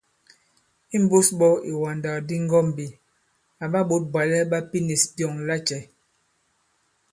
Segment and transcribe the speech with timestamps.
[0.95, 2.85] Imbūs ɓɔ̄ ìwàndàkdi ŋgɔ̄mbī,
[3.63, 5.81] àɓa ɓǒt bwàlɛ ɓa pinīs byɔ̂ŋ lacɛ̄?